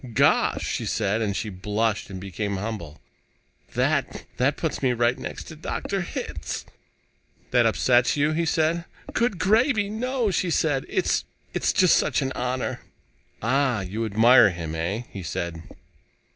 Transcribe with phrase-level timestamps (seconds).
[0.13, 2.99] "Gosh" she said, and she blushed and became humble
[3.75, 6.01] "that that puts me right next to Dr.
[6.01, 6.65] Hitz."
[7.51, 8.85] "That upsets you?" he said.
[9.13, 10.87] "Good gravy, no!" she said.
[10.89, 12.79] "It's it's just such an honor."
[13.43, 13.99] "Ah, You...
[13.99, 15.61] you admire him, eh?" he said.